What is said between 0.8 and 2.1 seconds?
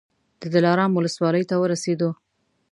ولسوالۍ ته ورسېدو.